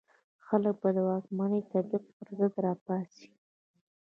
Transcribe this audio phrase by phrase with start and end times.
[0.47, 3.27] خلک به د واکمنې طبقې پر ضد را پاڅي.